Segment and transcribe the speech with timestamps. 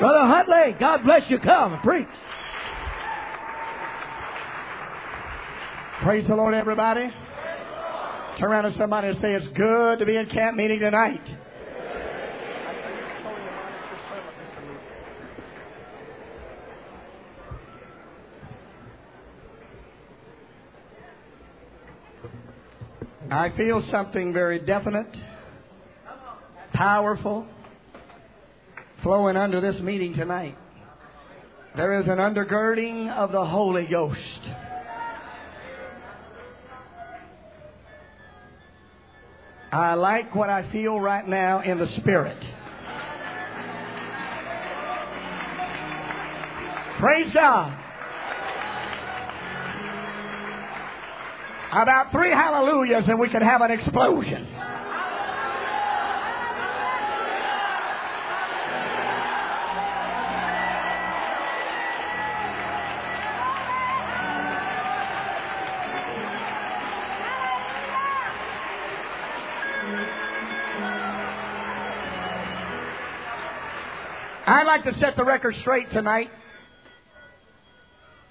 [0.00, 1.38] Brother Huntley, God bless you.
[1.38, 2.08] Come and preach.
[6.02, 7.08] Praise the Lord, everybody.
[8.38, 11.20] Turn around to somebody and say, It's good to be in camp meeting tonight.
[23.30, 25.08] I feel something very definite,
[26.72, 27.46] powerful,
[29.02, 30.56] flowing under this meeting tonight.
[31.76, 34.20] There is an undergirding of the Holy Ghost.
[39.72, 42.38] I like what I feel right now in the Spirit.
[47.00, 47.80] Praise God.
[51.72, 54.46] About three hallelujahs and we could have an explosion.
[74.74, 76.28] Like to set the record straight tonight.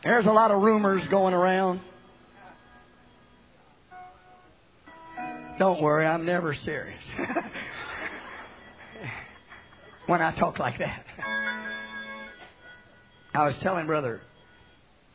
[0.04, 1.80] There's a lot of rumors going around.
[5.58, 7.02] Don't worry, I'm never serious.
[10.08, 11.06] when I talk like that.
[13.34, 14.20] I was telling Brother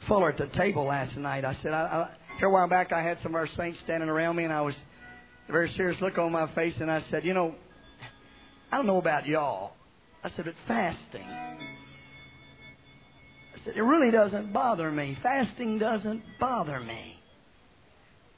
[0.06, 3.03] Fuller at the table last night, I said, I, I, here a while back I
[3.03, 4.75] had some of our saints standing around me, and I was
[5.47, 7.55] a very serious look on my face, and I said, You know,
[8.73, 9.73] I don't know about y'all.
[10.25, 11.23] I said, but fasting.
[11.23, 11.59] I
[13.65, 15.17] said, it really doesn't bother me.
[15.23, 17.21] Fasting doesn't bother me.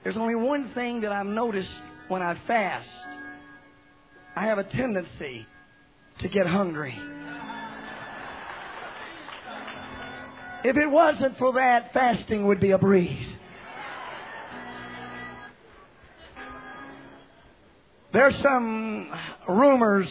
[0.03, 1.69] There's only one thing that I've noticed
[2.09, 2.89] when I fast.
[4.37, 5.47] I have a tendency
[6.21, 6.95] to get hungry.
[10.63, 13.27] If it wasn't for that, fasting would be a breeze.
[18.13, 19.11] There's some
[19.49, 20.09] rumors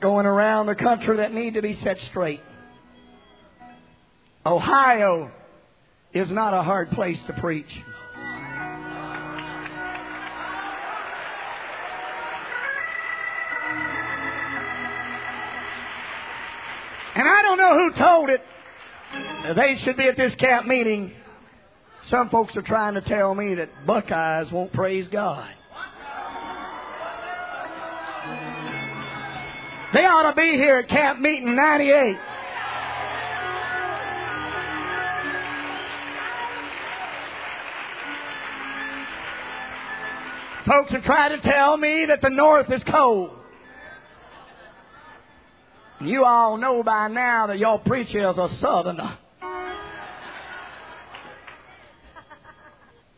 [0.00, 2.40] going around the country that need to be set straight.
[4.44, 5.30] Ohio
[6.12, 7.66] is not a hard place to preach.
[17.14, 18.40] And I don't know who told it.
[19.56, 21.12] They should be at this camp meeting.
[22.10, 25.50] Some folks are trying to tell me that Buckeyes won't praise God.
[29.92, 32.16] They ought to be here at camp meeting 98.
[40.66, 43.30] Folks are trying to tell me that the north is cold.
[46.02, 49.16] You all know by now that your preacher is a southerner.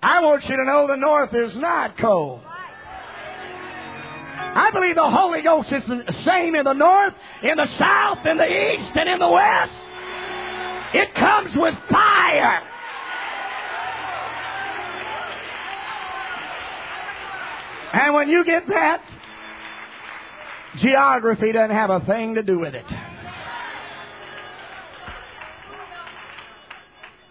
[0.03, 2.43] I want you to know the north is not cold.
[4.53, 8.37] I believe the Holy Ghost is the same in the north, in the south, in
[8.37, 9.73] the east, and in the west.
[10.93, 12.63] It comes with fire.
[17.93, 19.03] And when you get that,
[20.79, 22.87] geography doesn't have a thing to do with it.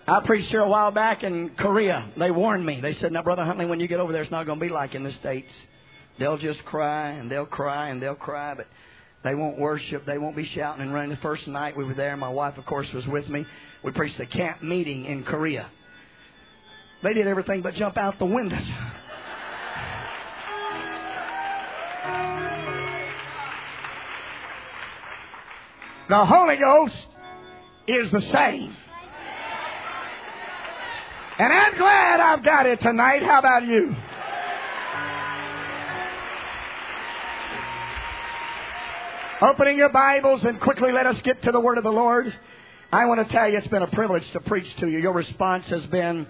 [0.08, 2.12] I preached here a while back in Korea.
[2.18, 2.82] They warned me.
[2.82, 4.72] They said, Now, Brother Huntley, when you get over there, it's not going to be
[4.72, 5.52] like in the States.
[6.20, 8.68] They'll just cry and they'll cry and they'll cry, but
[9.24, 10.06] they won't worship.
[10.06, 11.12] They won't be shouting and running.
[11.12, 13.46] The first night we were there, my wife, of course, was with me.
[13.84, 15.70] We preached a camp meeting in Korea.
[17.04, 18.62] They did everything but jump out the windows.
[26.10, 26.96] The Holy Ghost
[27.88, 28.76] is the same.
[31.38, 33.22] And I'm glad I've got it tonight.
[33.22, 33.96] How about you?
[39.42, 42.26] Opening your Bibles and quickly let us get to the Word of the Lord.
[42.92, 44.98] I want to tell you it's been a privilege to preach to you.
[44.98, 46.28] Your response has been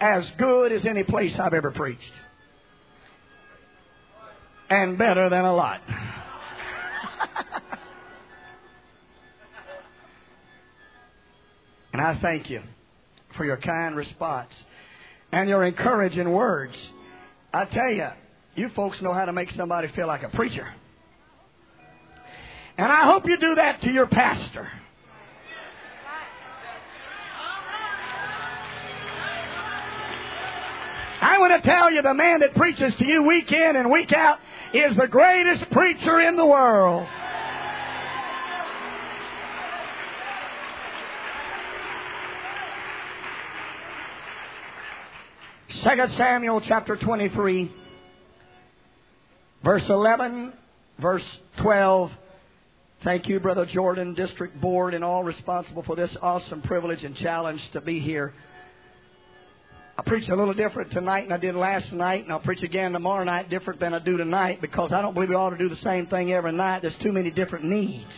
[0.00, 2.02] as good as any place I've ever preached.
[4.68, 5.80] And better than a lot.
[11.92, 12.62] and I thank you
[13.36, 14.50] for your kind response
[15.30, 16.74] and your encouraging words.
[17.52, 18.08] I tell you,
[18.56, 20.66] you folks know how to make somebody feel like a preacher.
[22.78, 24.68] And I hope you do that to your pastor.
[31.20, 34.12] I want to tell you the man that preaches to you week in and week
[34.12, 34.38] out
[34.72, 37.08] is the greatest preacher in the world.
[45.82, 47.72] Second Samuel chapter 23,
[49.64, 50.52] verse 11,
[51.00, 51.24] verse
[51.60, 52.10] 12,
[53.04, 57.60] Thank you, Brother Jordan, District Board, and all responsible for this awesome privilege and challenge
[57.72, 58.34] to be here.
[59.96, 62.92] I preach a little different tonight than I did last night, and I'll preach again
[62.92, 65.68] tomorrow night different than I do tonight because I don't believe we ought to do
[65.68, 66.82] the same thing every night.
[66.82, 68.10] There's too many different needs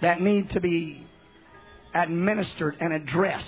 [0.00, 1.06] that need to be
[1.94, 3.46] administered and addressed.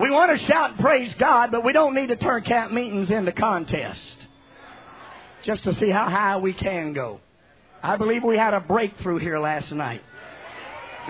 [0.00, 3.10] We want to shout and praise God, but we don't need to turn camp meetings
[3.10, 3.98] into contests
[5.44, 7.20] just to see how high we can go.
[7.82, 10.02] I believe we had a breakthrough here last night.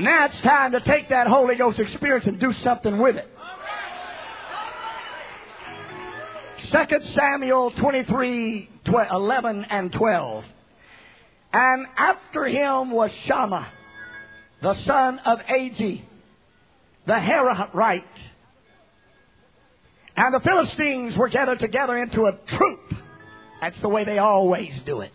[0.01, 3.29] Now it's time to take that Holy Ghost experience and do something with it.
[6.71, 6.79] 2
[7.15, 10.45] Samuel 23, 11 and 12.
[11.53, 13.69] And after him was Shammah,
[14.63, 16.03] the son of Agee,
[17.07, 18.05] the Hararite.
[20.17, 22.81] And the Philistines were gathered together into a troop.
[23.61, 25.13] That's the way they always do it.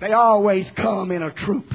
[0.00, 1.66] They always come in a troop.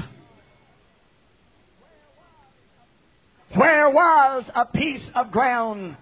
[3.54, 5.96] Where was a piece of ground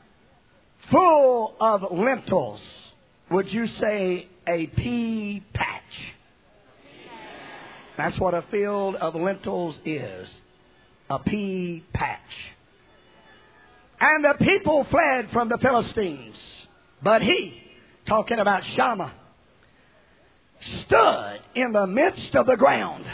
[0.91, 2.61] full of lentils?
[3.31, 5.83] Would you say a pea patch?
[7.97, 10.29] That's what a field of lentils is
[11.11, 12.21] a pea patch.
[14.01, 16.37] And the people fled from the Philistines.
[17.03, 17.61] But he,
[18.07, 19.13] talking about Shammah,
[20.85, 23.05] stood in the midst of the ground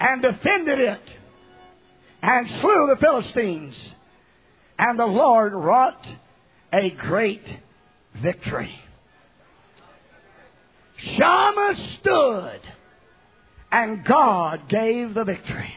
[0.00, 1.02] and defended it
[2.22, 3.74] and slew the Philistines.
[4.78, 6.04] And the Lord wrought
[6.72, 7.44] a great
[8.22, 8.74] victory.
[11.16, 12.60] Shammah stood
[13.70, 15.74] and God gave the victory.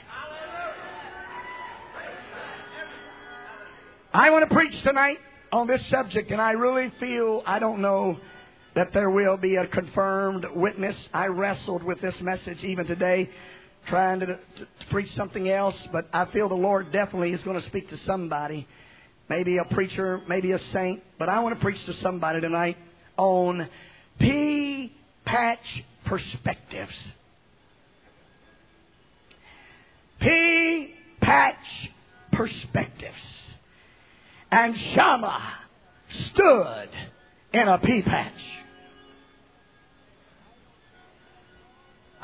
[4.14, 5.18] I want to preach tonight
[5.52, 8.18] on this subject, and I really feel, I don't know,
[8.76, 10.96] that there will be a confirmed witness.
[11.14, 13.30] I wrestled with this message even today,
[13.88, 17.60] trying to, to, to preach something else, but I feel the Lord definitely is going
[17.60, 18.68] to speak to somebody.
[19.30, 22.78] Maybe a preacher, maybe a saint, but I want to preach to somebody tonight
[23.18, 23.68] on
[24.20, 24.92] pea
[25.26, 26.94] patch perspectives.
[30.20, 31.56] Pea patch
[32.34, 33.16] perspectives.
[34.52, 35.54] And Shammah
[36.32, 36.90] stood
[37.54, 38.34] in a pea patch.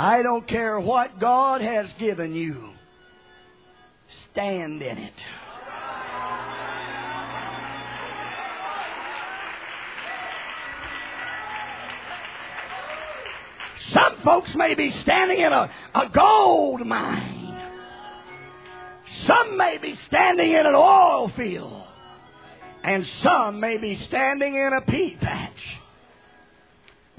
[0.01, 2.71] I don't care what God has given you,
[4.31, 5.13] stand in it.
[13.93, 17.61] Some folks may be standing in a, a gold mine.
[19.27, 21.83] Some may be standing in an oil field.
[22.83, 25.79] And some may be standing in a pea patch.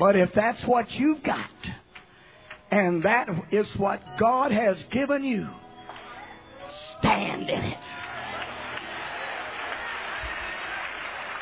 [0.00, 1.49] But if that's what you've got,
[2.72, 5.46] and that is what God has given you,
[6.98, 7.78] stand in it.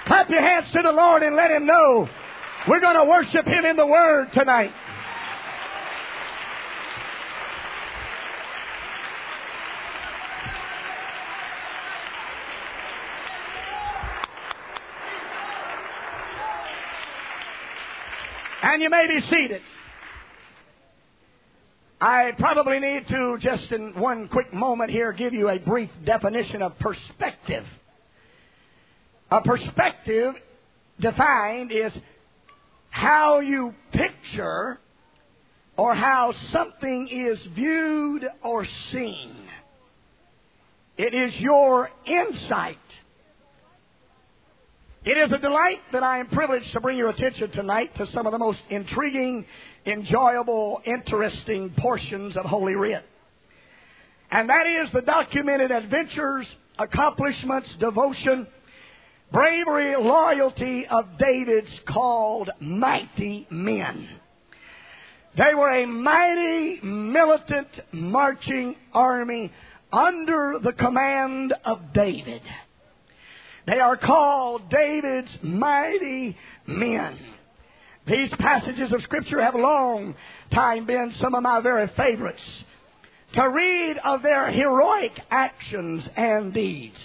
[0.06, 2.08] Clap your hands to the Lord and let Him know
[2.68, 4.72] we're going to worship Him in the Word tonight.
[18.64, 19.62] And you may be seated.
[22.00, 26.62] I probably need to, just in one quick moment here, give you a brief definition
[26.62, 27.64] of perspective.
[29.30, 30.34] A perspective
[30.98, 31.92] defined is
[32.88, 34.78] how you picture
[35.76, 39.36] or how something is viewed or seen.
[40.96, 42.78] It is your insight
[45.04, 48.26] it is a delight that I am privileged to bring your attention tonight to some
[48.26, 49.46] of the most intriguing,
[49.86, 53.02] enjoyable, interesting portions of Holy Writ.
[54.30, 56.46] And that is the documented adventures,
[56.78, 58.46] accomplishments, devotion,
[59.32, 64.06] bravery, loyalty of David's called mighty men.
[65.36, 69.50] They were a mighty, militant, marching army
[69.92, 72.42] under the command of David.
[73.70, 76.36] They are called David's mighty
[76.66, 77.16] men.
[78.04, 80.16] These passages of Scripture have long
[80.52, 82.42] time been some of my very favorites.
[83.34, 86.96] To read of their heroic actions and deeds.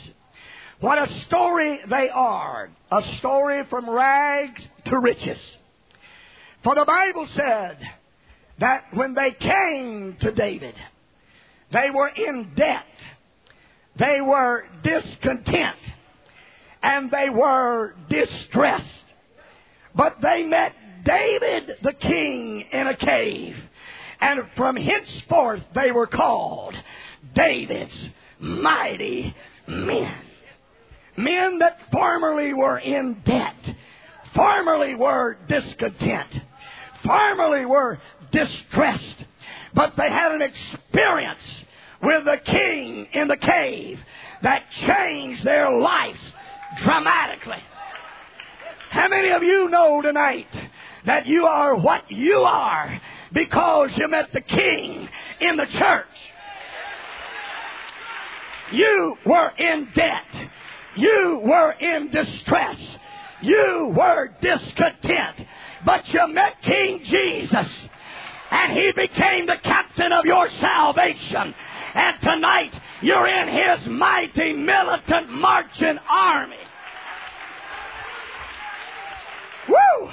[0.79, 2.71] What a story they are.
[2.91, 5.37] A story from rags to riches.
[6.63, 7.77] For the Bible said
[8.59, 10.73] that when they came to David,
[11.71, 12.85] they were in debt.
[13.99, 15.77] They were discontent
[16.85, 18.85] and they were distressed.
[19.95, 20.73] But they met
[21.03, 23.55] David the king in a cave.
[24.21, 26.75] And from henceforth they were called
[27.33, 29.35] David's mighty
[29.67, 30.15] men.
[31.17, 33.75] Men that formerly were in debt,
[34.35, 36.29] formerly were discontent,
[37.03, 37.97] formerly were
[38.31, 39.25] distressed,
[39.73, 41.39] but they had an experience
[42.03, 43.97] with the king in the cave
[44.43, 46.19] that changed their lives
[46.83, 47.63] dramatically.
[48.89, 50.47] How many of you know tonight
[51.05, 53.01] that you are what you are
[53.33, 55.09] because you met the king
[55.41, 56.05] in the church?
[58.71, 60.49] You were in debt.
[60.95, 62.77] You were in distress.
[63.41, 65.47] You were discontent.
[65.85, 67.67] But you met King Jesus.
[68.51, 71.53] And he became the captain of your salvation.
[71.93, 76.55] And tonight you're in his mighty militant marching army.
[79.69, 80.09] Woo!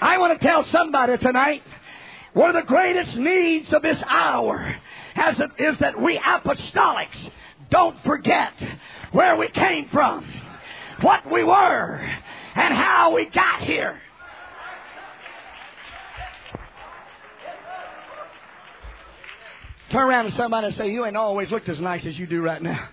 [0.00, 1.62] I want to tell somebody tonight
[2.34, 4.76] one of the greatest needs of this hour
[5.58, 7.30] is that we apostolics
[7.70, 8.52] don't forget
[9.12, 10.24] where we came from,
[11.00, 12.00] what we were,
[12.54, 14.00] and how we got here.
[19.90, 22.42] Turn around to somebody and say, You ain't always looked as nice as you do
[22.42, 22.88] right now.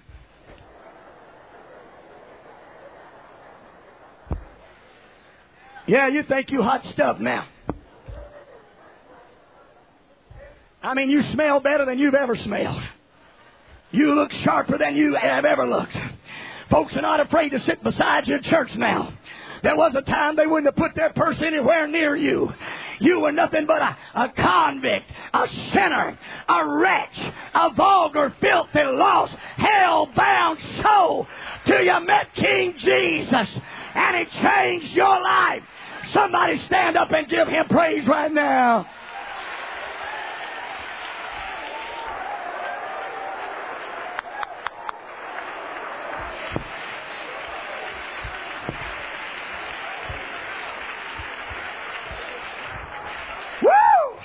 [5.88, 7.48] Yeah, you think you hot stuff now.
[10.82, 12.82] I mean, you smell better than you've ever smelled.
[13.92, 15.96] You look sharper than you have ever looked.
[16.70, 19.14] Folks are not afraid to sit beside you in church now.
[19.64, 22.52] There was a time they wouldn't have put their purse anywhere near you.
[23.00, 29.34] You were nothing but a, a convict, a sinner, a wretch, a vulgar, filthy, lost,
[29.58, 31.28] hell bound soul
[31.66, 33.60] till you met King Jesus
[33.96, 35.64] and it changed your life.
[36.14, 38.86] Somebody stand up and give him praise right now.
[53.62, 54.20] Woo!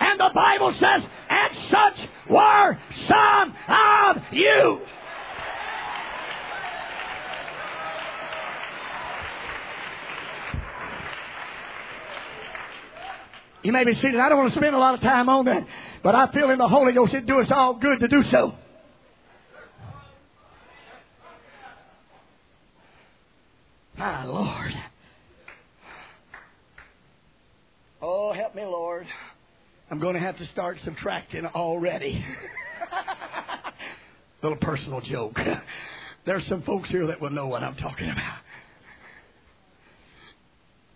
[0.00, 2.78] And the Bible says, and such were
[3.08, 4.80] some of you.
[13.62, 14.16] You may be seated.
[14.16, 15.66] I don't want to spend a lot of time on that,
[16.02, 18.54] but I feel in the Holy Ghost it'd do us all good to do so.
[23.96, 24.72] My Lord.
[28.00, 29.06] Oh, help me, Lord.
[29.90, 32.24] I'm going to have to start subtracting already.
[34.42, 35.36] Little personal joke.
[36.24, 38.38] There's some folks here that will know what I'm talking about.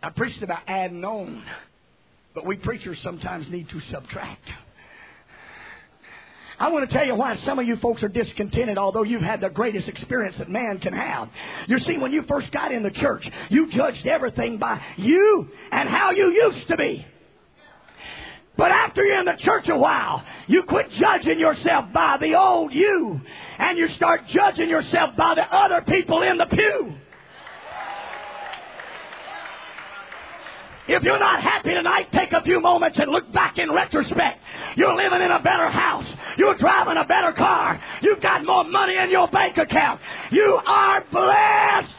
[0.03, 1.43] I preached about adding on,
[2.35, 4.45] but we preachers sometimes need to subtract.
[6.59, 9.41] I want to tell you why some of you folks are discontented, although you've had
[9.41, 11.29] the greatest experience that man can have.
[11.67, 15.89] You see, when you first got in the church, you judged everything by you and
[15.89, 17.05] how you used to be.
[18.57, 22.73] But after you're in the church a while, you quit judging yourself by the old
[22.73, 23.21] you,
[23.59, 26.95] and you start judging yourself by the other people in the pew.
[30.89, 34.41] If you're not happy tonight, take a few moments and look back in retrospect.
[34.77, 36.07] You're living in a better house.
[36.37, 37.81] You're driving a better car.
[38.03, 40.01] You've got more money in your bank account.
[40.33, 41.95] You are blessed.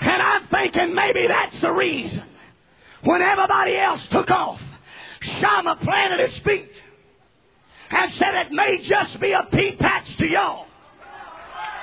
[0.00, 2.24] And I'm thinking maybe that's the reason.
[3.04, 4.60] When everybody else took off,
[5.40, 6.68] Shammah planted his feet
[7.90, 10.66] and said it may just be a pea patch to y'all.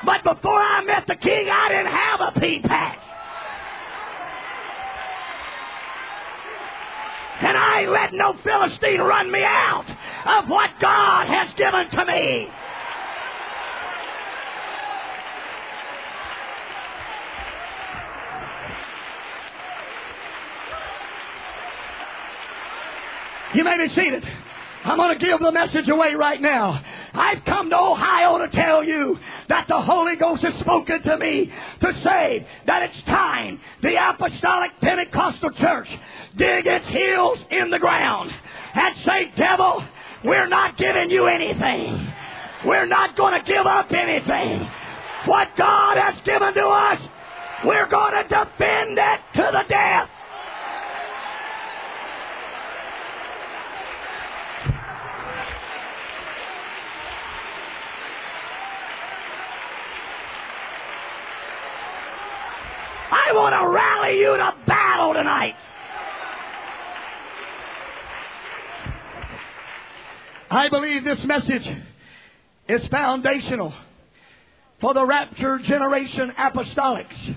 [0.05, 2.99] But before I met the king, I didn't have a pea patch.
[7.41, 9.85] And I ain't let no Philistine run me out
[10.25, 12.47] of what God has given to me.
[23.53, 24.23] You may be seated.
[24.85, 26.83] I'm going to give the message away right now.
[27.13, 31.49] I've come to Ohio to tell you that the Holy Ghost has spoken to me
[31.81, 35.87] to say that it's time the Apostolic Pentecostal Church
[36.37, 38.31] dig its heels in the ground
[38.73, 39.85] and say, Devil,
[40.25, 42.11] we're not giving you anything.
[42.65, 44.69] We're not going to give up anything.
[45.27, 46.99] What God has given to us,
[47.65, 50.09] we're going to defend it to the death.
[63.13, 65.55] I want to rally you to battle tonight.
[70.49, 71.67] I believe this message
[72.69, 73.73] is foundational
[74.79, 77.35] for the rapture generation apostolics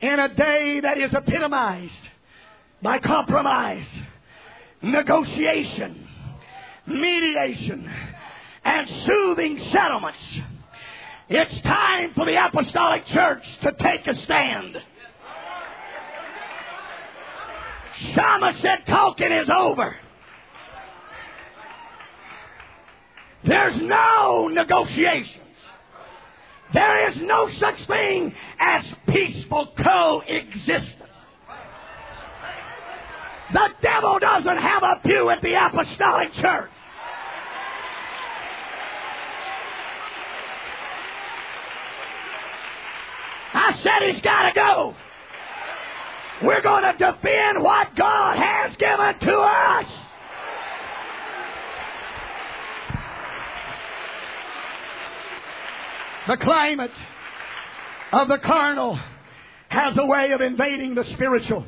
[0.00, 1.92] in a day that is epitomized
[2.82, 3.86] by compromise,
[4.82, 6.08] negotiation,
[6.86, 7.88] mediation,
[8.64, 10.18] and soothing settlements.
[11.28, 14.82] It's time for the apostolic church to take a stand.
[18.14, 19.96] Shammah said talking is over.
[23.44, 25.38] There's no negotiations.
[26.72, 31.02] There is no such thing as peaceful coexistence.
[33.52, 36.70] The devil doesn't have a pew at the apostolic church.
[43.54, 44.94] I said he's got to go.
[46.44, 49.86] We're going to defend what God has given to us.
[56.26, 56.90] The climate
[58.12, 58.98] of the carnal
[59.68, 61.64] has a way of invading the spiritual.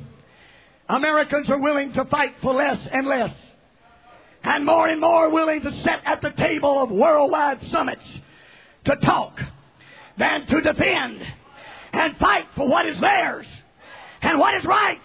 [0.88, 3.35] Americans are willing to fight for less and less,
[4.43, 8.02] and more and more willing to sit at the table of worldwide summits
[8.87, 9.38] to talk
[10.19, 11.23] than to defend
[11.93, 13.47] and fight for what is theirs
[14.25, 14.99] and what is right.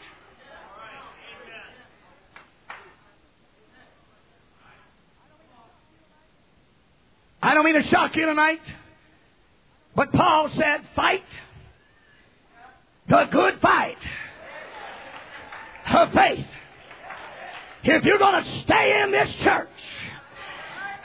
[7.42, 8.60] I don't mean to shock you tonight,
[9.96, 11.24] but Paul said, fight
[13.08, 13.98] the good fight
[15.94, 16.46] of faith.
[17.84, 19.70] If you're going to stay in this church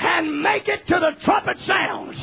[0.00, 2.16] and make it to the trumpet sounds,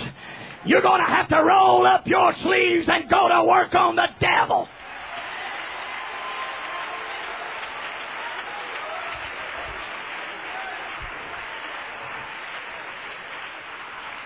[0.65, 4.08] you're going to have to roll up your sleeves and go to work on the
[4.19, 4.67] devil.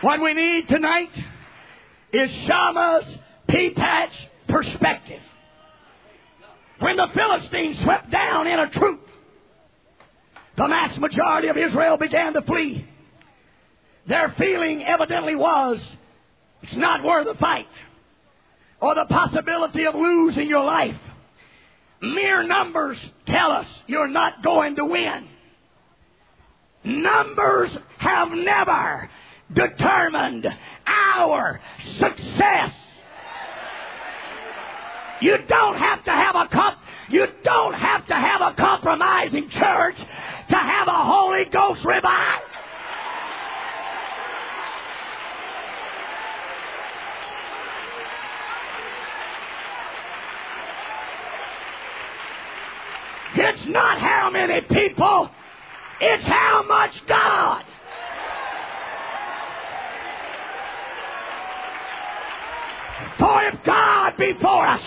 [0.06, 1.10] What we need tonight
[2.14, 3.12] is Shammah's
[3.50, 4.12] pea patch
[4.48, 5.20] perspective.
[6.78, 9.00] When the Philistines swept down in a troop,
[10.58, 12.88] the mass majority of Israel began to flee.
[14.08, 15.80] Their feeling evidently was
[16.62, 17.66] it's not worth the fight
[18.80, 21.02] or the possibility of losing your life.
[22.00, 25.28] Mere numbers tell us you're not going to win.
[26.84, 29.10] Numbers have never
[29.54, 30.48] determined
[30.86, 31.60] our
[32.00, 32.72] success.
[35.22, 36.80] You don't have to have a comp-
[37.10, 39.96] you don't have to have a compromising church
[40.50, 42.46] to have a Holy Ghost revival.
[53.38, 55.30] It's not how many people,
[56.00, 57.64] it's how much God.
[63.18, 64.82] For if God be for us,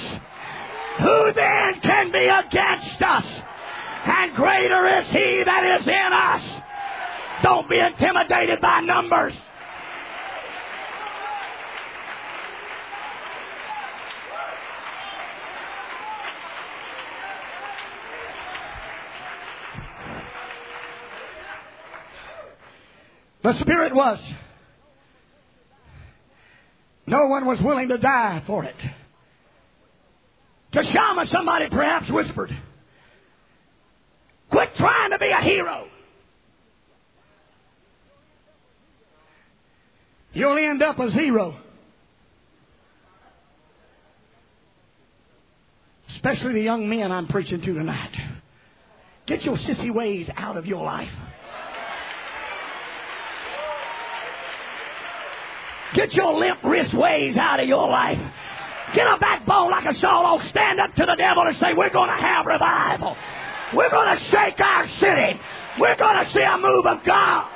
[0.99, 3.25] who then can be against us?
[4.05, 6.63] And greater is He that is in us.
[7.43, 9.35] Don't be intimidated by numbers.
[23.43, 24.19] The Spirit was.
[27.09, 28.77] No one was willing to die for it.
[30.73, 32.51] To Shammah, somebody perhaps whispered,
[34.51, 35.89] Quit trying to be a hero.
[40.35, 41.57] You'll end up a zero.
[46.15, 48.15] Especially the young men I'm preaching to tonight.
[49.27, 51.09] Get your sissy ways out of your life.
[55.95, 58.19] Get your limp wrist ways out of your life.
[58.95, 60.41] Get a backbone like a Saul.
[60.41, 63.17] Oh, stand up to the devil and say, We're going to have revival.
[63.75, 65.41] We're going to shake our city.
[65.79, 67.51] We're going to see a move of God.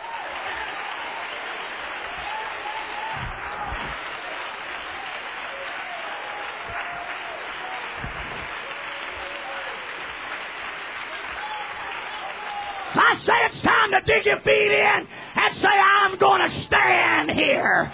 [12.94, 17.30] I say it's time to dig your feet in and say, I'm going to stand
[17.30, 17.92] here.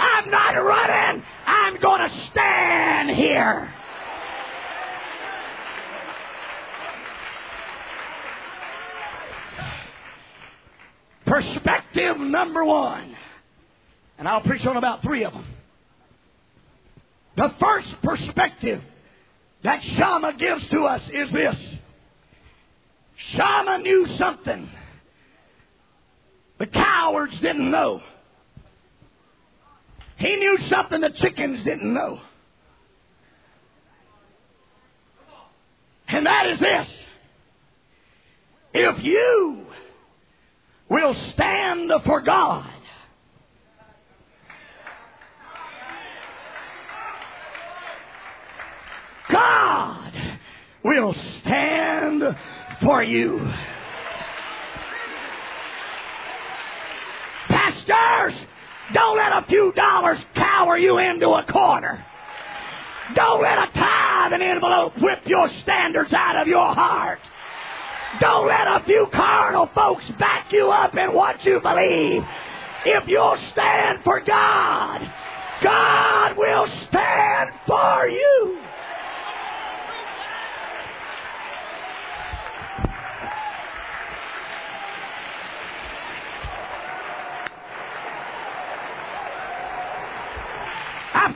[0.00, 1.22] I'm not running.
[1.46, 3.72] I'm going to stand here.
[11.26, 13.14] Perspective number one.
[14.18, 15.46] And I'll preach on about three of them.
[17.36, 18.82] The first perspective
[19.62, 21.56] that Shammah gives to us is this.
[23.34, 24.68] Shammah knew something
[26.58, 28.02] the cowards didn't know.
[30.20, 32.20] He knew something the chickens didn't know.
[36.08, 36.86] And that is this.
[38.74, 39.64] If you
[40.90, 42.70] will stand for God,
[49.32, 50.12] God
[50.84, 52.22] will stand
[52.82, 53.38] for you.
[57.48, 58.34] Pastors,
[58.92, 62.04] don't let a few dollars cower you into a corner.
[63.14, 67.18] Don't let a tithe and envelope whip your standards out of your heart.
[68.20, 72.22] Don't let a few carnal folks back you up in what you believe.
[72.84, 75.00] If you'll stand for God,
[75.62, 78.60] God will stand for you.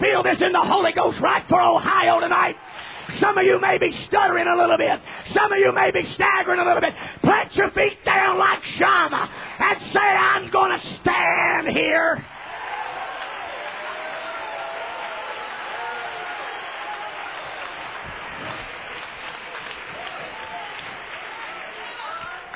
[0.00, 2.56] Feel this in the Holy Ghost right for Ohio tonight.
[3.20, 4.98] Some of you may be stuttering a little bit.
[5.34, 6.94] Some of you may be staggering a little bit.
[7.22, 12.24] Plant your feet down like Shammah and say, I'm going to stand here.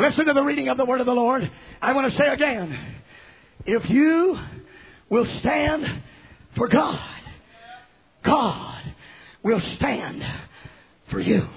[0.01, 1.51] Listen to the reading of the word of the Lord.
[1.83, 2.99] I want to say again
[3.67, 4.39] if you
[5.11, 6.03] will stand
[6.57, 7.18] for God,
[8.29, 8.95] God
[9.43, 10.23] will stand
[11.11, 11.49] for you.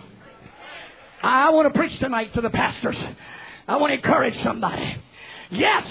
[1.21, 2.95] I want to preach tonight to the pastors.
[3.67, 4.95] I want to encourage somebody.
[5.49, 5.86] Yes,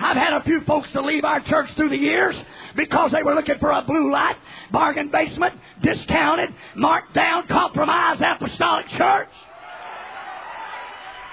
[0.00, 2.34] I've had a few folks to leave our church through the years
[2.74, 4.36] because they were looking for a blue light,
[4.72, 9.28] bargain basement, discounted, marked down, compromised apostolic church.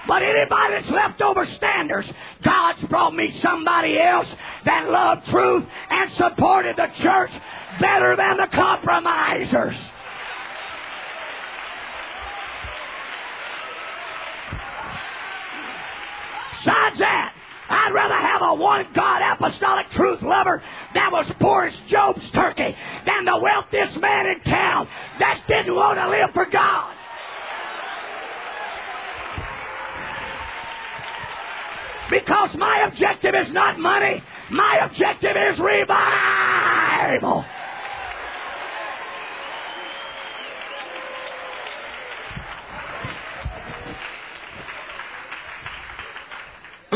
[0.06, 2.08] But anybody that's left over standards,
[2.44, 4.26] God's brought me somebody else
[4.66, 7.30] that loved truth and supported the church
[7.80, 9.76] better than the compromisers.
[16.64, 17.34] Besides that,
[17.68, 20.62] I'd rather have a one God apostolic truth lover
[20.94, 24.86] that was poor as Job's turkey than the wealthiest man in town
[25.18, 26.94] that didn't want to live for God.
[32.10, 37.44] Because my objective is not money, my objective is revival.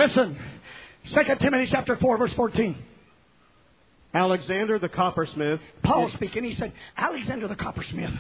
[0.07, 0.39] Listen,
[1.15, 2.77] 2 Timothy chapter 4, verse 14.
[4.15, 8.15] Alexander the coppersmith Paul speaking, he said, Alexander the coppersmith,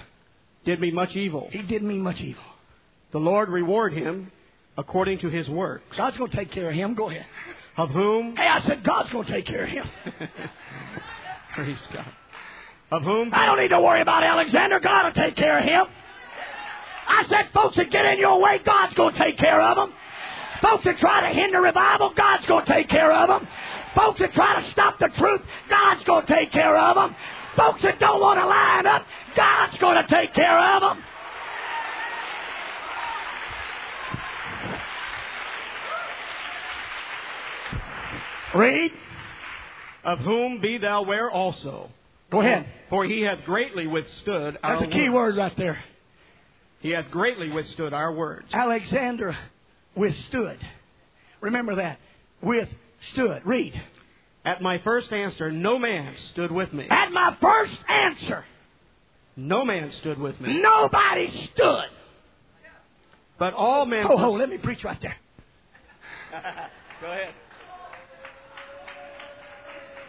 [0.64, 1.49] did me much evil.
[1.53, 2.42] he did me much evil.
[3.12, 4.33] The Lord reward him
[4.77, 5.83] according to his work.
[5.96, 6.94] God's going to take care of him.
[6.94, 7.25] Go ahead.
[7.77, 8.35] Of whom?
[8.35, 9.87] Hey, I said, God's going to take care of him.
[11.55, 12.12] Praise God.
[12.90, 13.31] Of whom?
[13.33, 14.81] I don't need to worry about Alexander.
[14.81, 15.85] God will take care of him.
[17.09, 19.92] I said, folks that get in your way, God's going to take care of them.
[20.67, 23.47] Folks that try to hinder revival, God's going to take care of them.
[23.95, 27.15] Folks that try to stop the truth, God's going to take care of them.
[27.57, 31.05] Folks that don't want to line up, God's going to take care of them.
[38.57, 38.91] Read.
[40.05, 41.91] Of whom be thou ware also.
[42.31, 42.67] Go ahead.
[42.91, 45.37] For he hath greatly withstood our That's a key words.
[45.37, 45.79] word right there.
[46.81, 48.47] He hath greatly withstood our words.
[48.53, 49.37] Alexander
[49.97, 50.59] withstood.
[51.41, 51.99] Remember that.
[52.43, 53.43] Withstood.
[53.45, 53.73] Read.
[54.45, 56.87] At my first answer, no man stood with me.
[56.89, 58.45] At my first answer,
[59.37, 60.61] No man stood with me.
[60.61, 61.87] nobody stood.
[63.39, 64.07] But all men.
[64.09, 65.17] Oh, ho, let me preach right there.
[67.01, 67.35] Go ahead.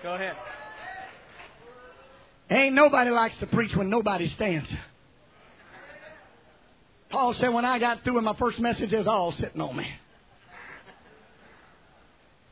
[0.04, 0.36] Go ahead.
[2.50, 4.68] Ain't nobody likes to preach when nobody stands.
[7.18, 9.88] Paul said, when I got through with my first message, was all sitting on me.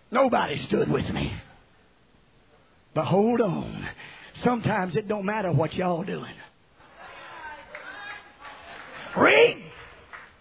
[0.09, 1.31] Nobody stood with me.
[2.95, 3.87] But hold on.
[4.43, 6.33] Sometimes it don't matter what y'all doing.
[9.15, 9.63] Read.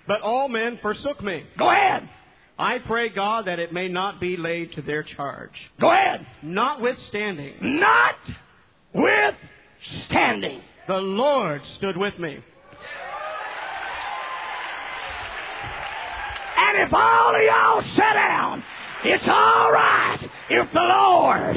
[0.09, 1.45] But all men forsook me.
[1.59, 2.09] Go ahead.
[2.59, 5.53] I pray God that it may not be laid to their charge.
[5.79, 6.27] Go ahead.
[6.43, 8.15] Notwithstanding, Not
[8.95, 10.63] withstanding.
[10.89, 12.39] the Lord stood with me.
[16.75, 18.65] And if all of y'all sit down,
[19.05, 20.19] it's all right
[20.51, 21.57] if the Lord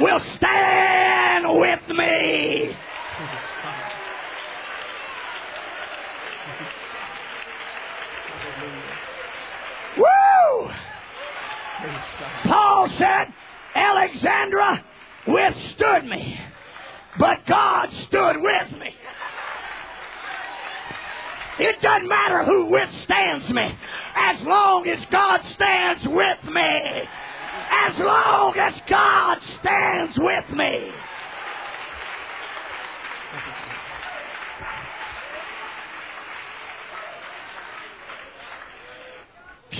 [0.00, 2.76] will stand with me.
[9.96, 10.70] Woo!
[12.44, 13.32] Paul said,
[13.74, 14.84] Alexander
[15.26, 16.38] withstood me,
[17.18, 18.94] but God stood with me.
[21.62, 23.78] It doesn't matter who withstands me,
[24.14, 27.02] as long as God stands with me.
[27.70, 30.90] As long as God stands with me.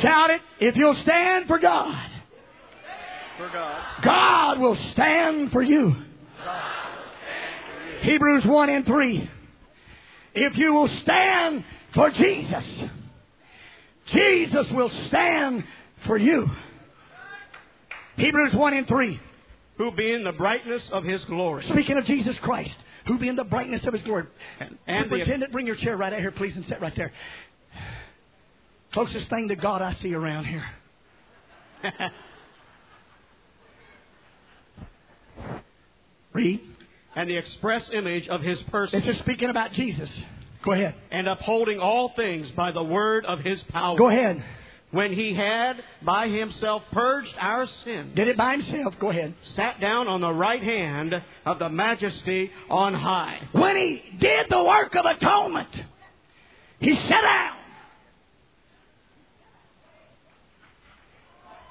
[0.03, 2.11] Shout it if you'll stand for God.
[3.38, 4.05] For God.
[4.05, 5.97] God will stand for you.
[8.03, 9.31] Hebrews 1 and 3.
[10.35, 11.64] If you will stand
[11.95, 12.64] for Jesus,
[14.12, 15.64] Jesus will stand
[16.07, 16.47] for you.
[18.16, 19.21] Hebrews 1 and 3.
[19.79, 21.64] Who being the brightness of his glory.
[21.71, 24.27] Speaking of Jesus Christ, who being the brightness of his glory.
[24.59, 27.12] And, and the, Superintendent, bring your chair right out here, please, and sit right there.
[28.93, 30.64] Closest thing to God I see around here.
[36.33, 36.61] Read.
[37.16, 39.01] And the express image of his person.
[39.01, 40.11] This is speaking about Jesus.
[40.62, 40.94] Go ahead.
[41.11, 43.96] and upholding all things by the word of his power.
[43.96, 44.44] Go ahead.
[44.90, 48.94] When he had by himself purged our sins, Did it by himself.
[49.01, 49.35] Go ahead.
[49.55, 51.14] sat down on the right hand
[51.46, 53.38] of the majesty on high.
[53.53, 55.68] When he did the work of atonement,
[56.81, 57.57] he sat down.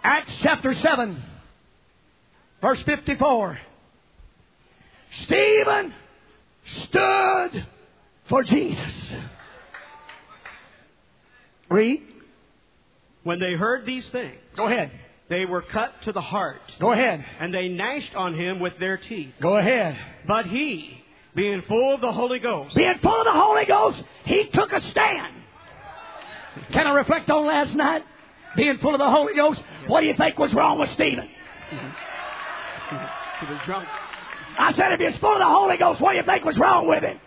[0.04, 1.21] Acts chapter 7,
[2.62, 3.60] verse 54.
[5.24, 5.93] Stephen
[6.84, 7.65] stood
[8.30, 8.93] for Jesus.
[11.69, 12.02] Read.
[13.24, 14.91] When they heard these things, Go ahead.
[15.30, 17.24] they were cut to the heart, Go ahead.
[17.39, 19.34] and they gnashed on him with their teeth.
[19.41, 19.98] Go ahead.
[20.28, 21.04] But he,
[21.36, 24.82] being full of the Holy Ghost, Being full of the Holy Ghost, he took a
[24.89, 25.36] stand.
[26.72, 28.04] Can I reflect on last night?
[28.56, 31.30] Being full of the Holy Ghost, what do you think was wrong with Stephen?
[31.69, 33.88] he was drunk.
[34.60, 36.88] I said, if he's full of the Holy Ghost, what do you think was wrong
[36.88, 37.17] with him?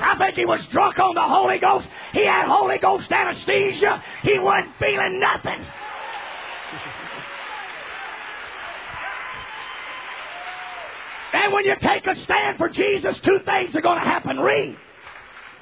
[0.00, 1.86] I think he was drunk on the Holy Ghost.
[2.12, 4.02] He had Holy Ghost anesthesia.
[4.22, 5.64] He wasn't feeling nothing.
[11.32, 14.38] And when you take a stand for Jesus, two things are going to happen.
[14.38, 14.76] Read.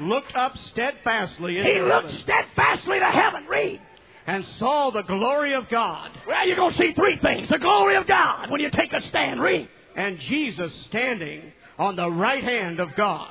[0.01, 3.47] Looked up steadfastly He looked heaven, steadfastly to heaven.
[3.49, 3.81] Read.
[4.27, 7.49] and saw the glory of God, Well, you're going to see three things.
[7.49, 9.41] The glory of God when you take a stand.
[9.41, 9.69] Read.
[9.97, 13.31] And Jesus standing on the right hand of God.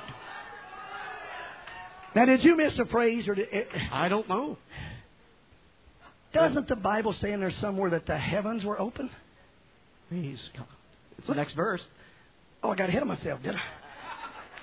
[2.14, 3.28] Now, did you miss a phrase?
[3.28, 4.58] or did it, I don't know.
[6.32, 9.10] Doesn't the Bible say in there somewhere that the heavens were open?
[10.08, 10.66] Please, God.
[11.18, 11.80] It's the next verse.
[12.62, 13.60] Oh, I got ahead of myself, did I?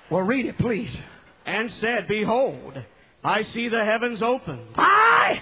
[0.09, 0.95] Well, read it, please.
[1.45, 2.73] And said, Behold,
[3.23, 5.41] I see the heavens open, I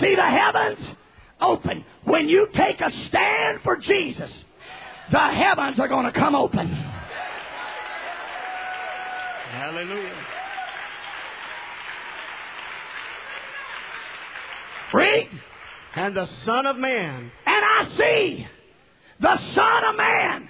[0.00, 0.96] see the heavens
[1.40, 1.84] open.
[2.04, 4.30] When you take a stand for Jesus,
[5.10, 6.68] the heavens are going to come open.
[9.50, 10.26] Hallelujah.
[14.92, 15.28] Read.
[15.94, 18.46] And the Son of Man And I see
[19.18, 20.48] the Son of Man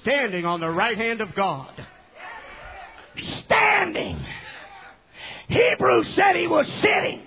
[0.00, 1.70] standing on the right hand of God.
[3.44, 4.24] standing.
[5.48, 7.22] Hebrews said he was sitting.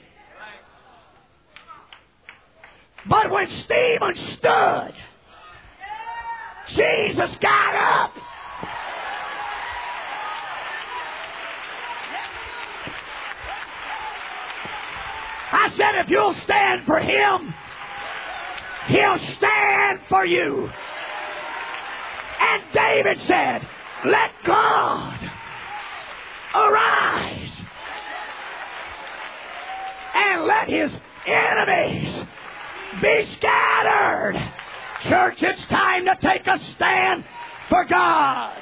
[3.08, 4.94] But when Stephen stood,
[6.76, 8.12] Jesus got up.
[15.52, 17.54] I said, if you'll stand for him,
[18.88, 20.70] he'll stand for you.
[22.40, 23.68] And David said,
[24.06, 25.20] let God
[26.56, 27.52] arise
[30.16, 30.92] and let his
[31.28, 32.26] enemies
[33.02, 34.36] be scattered.
[35.04, 37.24] Church, it's time to take a stand
[37.70, 38.58] for God.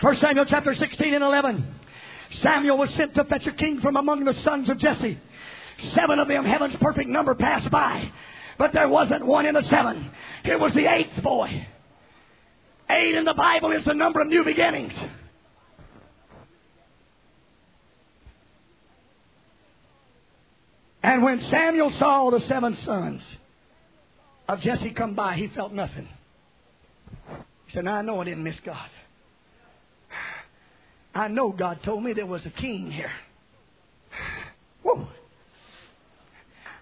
[0.00, 1.74] First Samuel chapter 16 and 11.
[2.42, 5.18] Samuel was sent to fetch a king from among the sons of Jesse.
[5.94, 8.10] Seven of them, heaven's perfect number, passed by.
[8.58, 10.10] But there wasn't one in the seven.
[10.44, 11.66] It was the eighth boy.
[12.88, 14.92] Eight in the Bible is the number of new beginnings.
[21.02, 23.22] And when Samuel saw the seven sons
[24.48, 26.08] of Jesse come by, he felt nothing.
[27.66, 28.88] He said, Now I know I didn't miss God.
[31.14, 33.10] I know God told me there was a king here.
[34.82, 35.06] Whoa.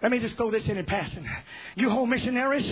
[0.03, 1.27] Let me just throw this in in passing.
[1.75, 2.71] You home missionaries,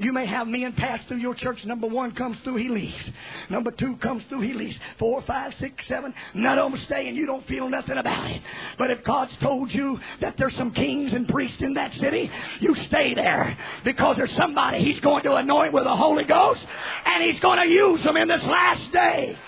[0.00, 1.62] you may have men pass through your church.
[1.66, 3.10] Number one comes through, he leaves.
[3.50, 4.76] Number two comes through, he leaves.
[4.98, 6.14] Four, five, six, seven.
[6.32, 8.40] None of them stay, and you don't feel nothing about it.
[8.78, 12.74] But if God's told you that there's some kings and priests in that city, you
[12.86, 16.64] stay there because there's somebody He's going to anoint with the Holy Ghost,
[17.04, 19.38] and He's going to use them in this last day.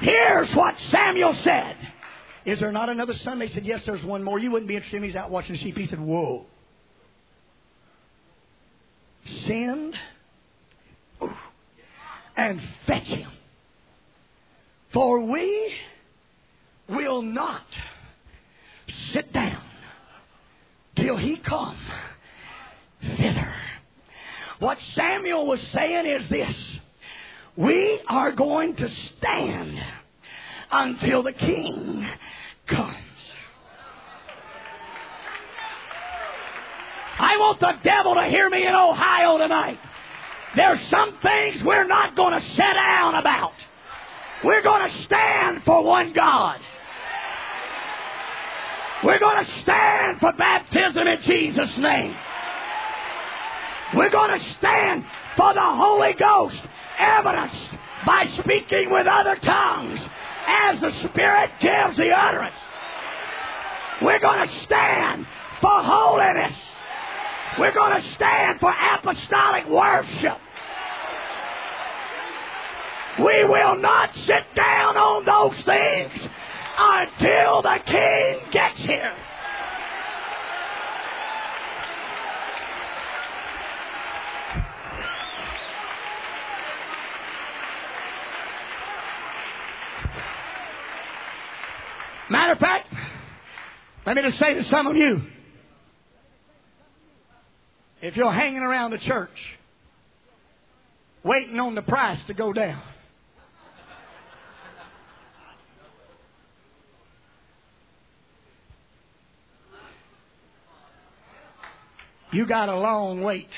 [0.00, 1.91] Here's what Samuel said.
[2.44, 3.38] Is there not another son?
[3.38, 4.38] They said, Yes, there's one more.
[4.38, 5.04] You wouldn't be interested in.
[5.04, 5.76] He's out watching sheep.
[5.76, 6.46] He said, Whoa.
[9.46, 9.94] Send
[12.36, 13.30] and fetch him.
[14.92, 15.74] For we
[16.88, 17.62] will not
[19.12, 19.62] sit down
[20.96, 21.78] till he come
[23.00, 23.54] thither.
[24.58, 26.56] What Samuel was saying is this
[27.56, 29.78] we are going to stand
[30.72, 32.08] until the king
[32.66, 32.96] comes.
[37.18, 39.78] I want the devil to hear me in Ohio tonight.
[40.56, 43.52] There's some things we're not going to sit down about.
[44.44, 46.58] We're going to stand for one God.
[49.04, 52.14] We're going to stand for baptism in Jesus' name.
[53.94, 55.04] We're going to stand
[55.36, 56.60] for the Holy Ghost,
[56.98, 57.70] evidenced
[58.06, 60.00] by speaking with other tongues
[60.46, 62.56] as the Spirit gives the utterance.
[64.02, 65.26] We're going to stand
[65.60, 66.56] for holiness.
[67.58, 70.38] We're going to stand for apostolic worship.
[73.18, 76.28] We will not sit down on those things
[76.78, 79.12] until the King gets here.
[92.32, 92.88] Matter of fact,
[94.06, 95.20] let me just say to some of you
[98.00, 99.58] if you're hanging around the church
[101.22, 102.80] waiting on the price to go down,
[112.32, 113.50] you got a long wait.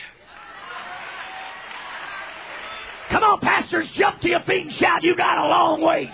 [3.11, 6.11] Come on, pastors, jump to your feet and shout, you got a long wait.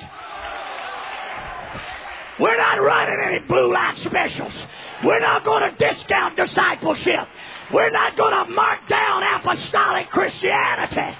[2.40, 4.52] We're not running any blue light specials.
[5.04, 7.28] We're not going to discount discipleship.
[7.72, 11.16] We're not going to mark down apostolic Christianity.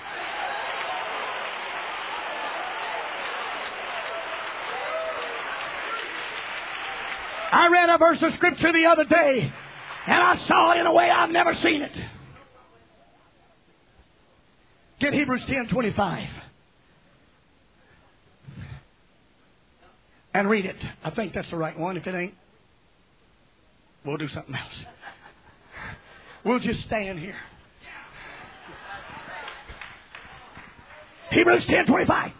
[7.52, 9.52] I read a verse of scripture the other day,
[10.06, 11.92] and I saw it in a way I've never seen it.
[15.00, 16.28] Get Hebrews 10 25.
[20.34, 20.76] And read it.
[21.02, 21.96] I think that's the right one.
[21.96, 22.34] If it ain't,
[24.04, 24.74] we'll do something else.
[26.42, 27.36] We'll just stand here.
[31.30, 32.32] Hebrews ten twenty five.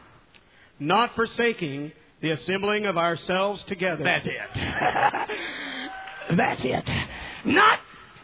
[0.79, 4.03] Not forsaking the assembling of ourselves together.
[4.03, 5.37] That's it.
[6.37, 6.91] That's it.
[7.45, 7.79] Not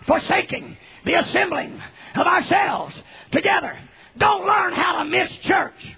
[0.07, 1.81] forsaking the assembling
[2.15, 2.95] of ourselves
[3.33, 3.79] together.
[4.17, 5.97] Don't learn how to miss church.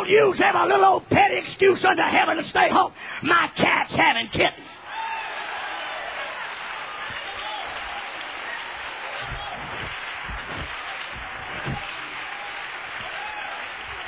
[0.00, 2.90] Don't use every little old petty excuse under heaven to stay home.
[3.22, 4.66] My cat's having kittens.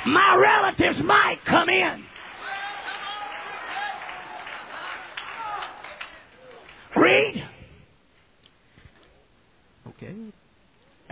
[0.07, 2.03] My relatives might come in.
[6.95, 7.47] Read.
[9.89, 10.15] Okay.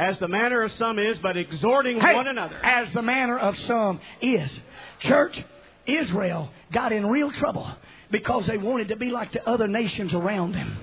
[0.01, 2.55] As the manner of some is, but exhorting Hey, one another.
[2.65, 4.49] As the manner of some is.
[5.01, 5.39] Church,
[5.85, 7.71] Israel got in real trouble
[8.09, 10.75] because they wanted to be like the other nations around them.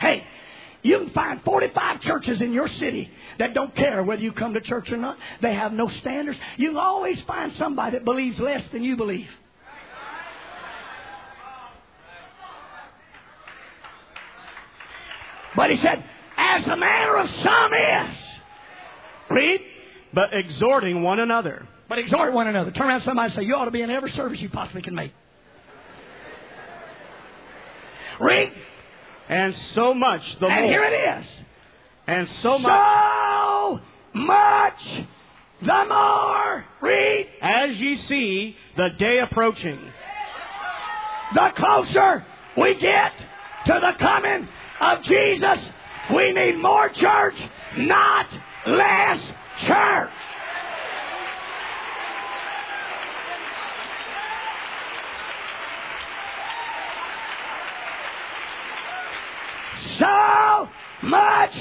[0.00, 0.24] Hey,
[0.82, 4.62] you can find 45 churches in your city that don't care whether you come to
[4.62, 5.18] church or not.
[5.42, 6.38] They have no standards.
[6.56, 9.28] You always find somebody that believes less than you believe.
[15.54, 16.02] But he said,
[16.56, 18.16] as the manner of some is.
[19.30, 19.60] Read.
[20.12, 21.66] But exhorting one another.
[21.88, 22.70] But exhort one another.
[22.72, 24.82] Turn around to somebody and say, You ought to be in every service you possibly
[24.82, 25.12] can make.
[28.20, 28.52] Read.
[29.28, 30.70] And so much the and more.
[30.70, 31.26] here it is.
[32.06, 33.80] And so much So
[34.14, 35.06] much
[35.62, 36.64] the more.
[36.80, 37.28] Read.
[37.40, 39.78] as ye see the day approaching.
[41.34, 42.24] The closer
[42.56, 43.12] we get
[43.66, 44.48] to the coming
[44.80, 45.58] of Jesus,
[46.14, 47.36] we need more church,
[47.76, 48.26] not
[48.66, 49.20] less
[49.66, 50.10] church.
[59.98, 60.68] So
[61.02, 61.52] much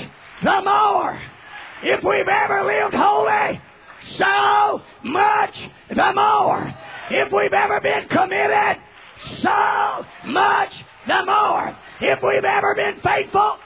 [0.43, 1.21] the more.
[1.83, 3.61] If we've ever lived holy,
[4.17, 5.55] so much
[5.89, 6.73] the more.
[7.11, 8.81] If we've ever been committed,
[9.41, 10.71] so much
[11.07, 11.75] the more.
[12.01, 13.57] If we've ever been faithful,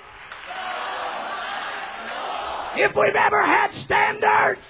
[2.76, 4.62] if we've ever had standards,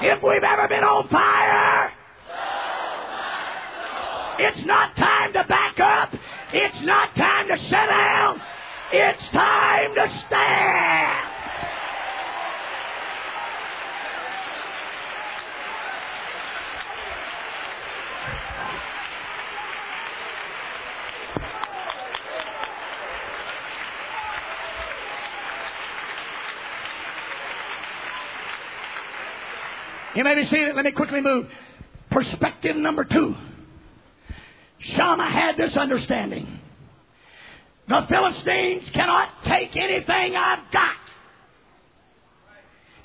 [0.00, 1.90] if we've ever been on fire,
[4.38, 6.14] it's not time to back up.
[6.52, 8.40] It's not time to sit down.
[8.92, 11.27] It's time to stand.
[30.18, 30.74] You may be it.
[30.74, 31.46] Let me quickly move.
[32.10, 33.36] Perspective number two.
[34.80, 36.58] Shammah had this understanding.
[37.86, 40.96] The Philistines cannot take anything I've got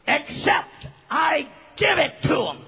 [0.08, 1.48] except I
[1.78, 2.66] give it to them.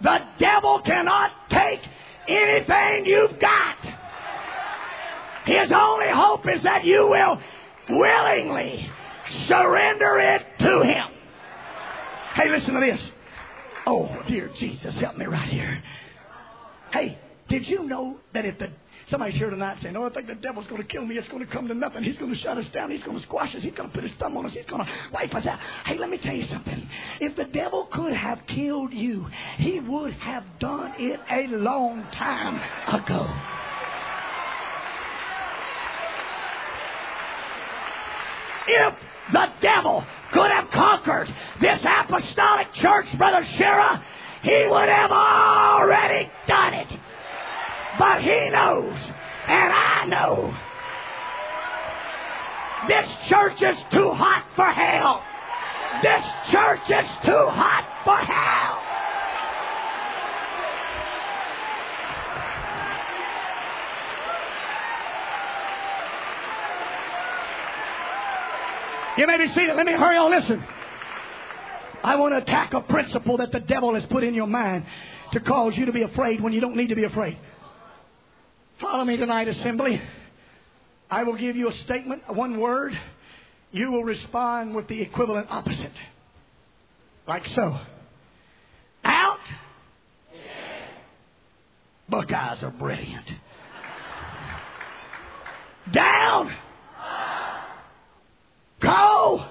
[0.00, 1.80] The devil cannot take
[2.26, 3.76] anything you've got.
[5.44, 7.38] His only hope is that you will
[7.90, 8.90] willingly
[9.46, 11.08] surrender it to him.
[12.34, 13.00] Hey, listen to this.
[13.86, 15.82] Oh, dear Jesus, help me right here.
[16.92, 18.68] Hey, did you know that if the
[19.10, 21.16] somebody's here tonight saying, "Oh, I think the devil's going to kill me.
[21.16, 22.02] It's going to come to nothing.
[22.02, 22.90] He's going to shut us down.
[22.90, 23.62] He's going to squash us.
[23.62, 24.52] He's going to put his thumb on us.
[24.52, 26.88] He's going to wipe us out." Hey, let me tell you something.
[27.20, 29.26] If the devil could have killed you,
[29.58, 32.56] he would have done it a long time
[32.88, 33.26] ago.
[38.68, 38.94] If
[39.32, 41.28] the devil could have conquered
[41.60, 44.04] this apostolic church, Brother Shira,
[44.42, 46.88] he would have already done it.
[47.98, 48.96] But he knows,
[49.48, 50.54] and I know,
[52.88, 55.22] this church is too hot for hell.
[56.02, 58.81] This church is too hot for hell.
[69.16, 69.76] You may be seated.
[69.76, 70.30] Let me hurry on.
[70.30, 70.64] Listen.
[72.02, 74.84] I want to attack a principle that the devil has put in your mind
[75.32, 77.38] to cause you to be afraid when you don't need to be afraid.
[78.80, 80.00] Follow me tonight, assembly.
[81.10, 82.98] I will give you a statement, one word.
[83.70, 85.92] You will respond with the equivalent opposite.
[87.26, 87.78] Like so.
[89.04, 89.38] Out.
[92.08, 93.26] Buckeyes are brilliant.
[95.92, 96.52] Down.
[98.82, 99.46] Go.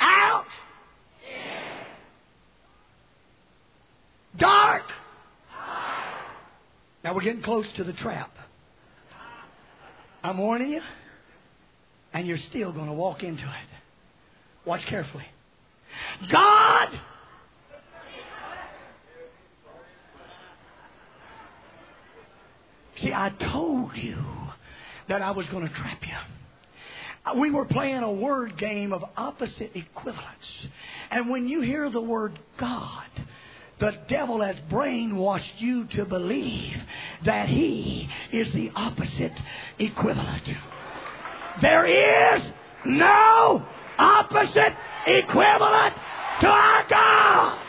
[0.00, 0.46] Out.
[4.38, 4.82] Dark.
[7.04, 8.30] Now we're getting close to the trap.
[10.22, 10.80] I'm warning you,
[12.12, 13.68] and you're still going to walk into it.
[14.64, 15.26] Watch carefully.
[16.32, 16.88] God
[23.00, 24.16] See, I told you
[25.08, 27.40] that I was going to trap you.
[27.40, 30.68] We were playing a word game of opposite equivalence.
[31.10, 33.06] And when you hear the word God,
[33.80, 36.76] the devil has brainwashed you to believe
[37.24, 39.32] that he is the opposite
[39.78, 40.48] equivalent.
[41.60, 42.42] There is
[42.84, 43.66] no
[43.98, 44.72] opposite
[45.06, 45.94] equivalent
[46.40, 47.62] to our God.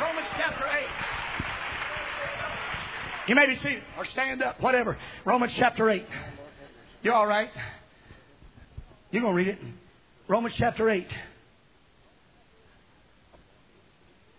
[0.00, 0.86] Romans chapter 8.
[3.32, 4.98] You may be seated or stand up, whatever.
[5.24, 6.04] Romans chapter 8.
[7.00, 7.48] You all right?
[9.10, 9.58] You're going to read it.
[10.28, 11.06] Romans chapter 8.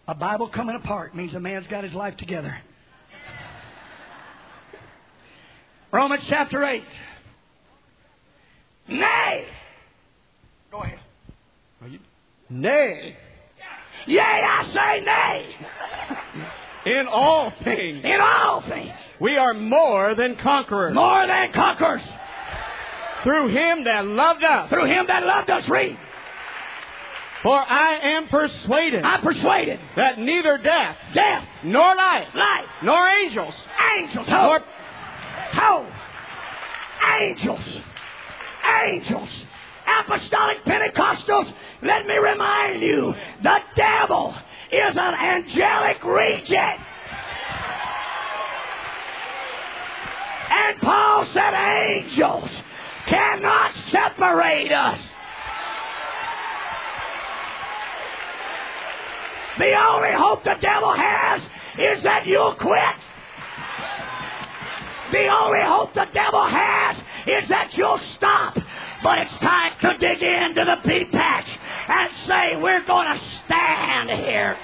[0.10, 2.56] A Bible coming apart means a man's got his life together.
[5.91, 6.84] Romans chapter 8.
[8.89, 9.46] Nay.
[10.70, 11.00] Go ahead.
[12.48, 13.18] Nay,
[14.06, 16.50] Yea, I say nay.
[16.86, 18.92] in all things, In all things.
[19.20, 22.02] we are more than conquerors More than conquerors.
[23.24, 24.70] through him that loved us.
[24.70, 25.68] Through him that loved us.
[25.70, 25.98] Read.
[27.42, 29.80] For I am persuaded I'm persuaded.
[29.98, 33.54] that neither death, Death, nor life, life, nor angels,
[33.98, 34.64] angels, nor hope,
[35.54, 35.88] hope,
[37.20, 37.80] angels,
[38.86, 39.30] angels,
[40.00, 44.34] apostolic Pentecostals, let me remind you, the devil
[44.74, 46.86] is an angelic region.
[50.50, 52.50] And Paul said angels
[53.08, 55.00] cannot separate us.
[59.60, 61.42] The only hope the devil has
[61.78, 62.98] is that you'll quit.
[65.12, 66.98] The only hope the devil has
[67.28, 68.58] is that you'll stop.
[69.04, 71.47] But it's time to dig into the pea patch
[71.89, 74.58] and say, we're going to stand here.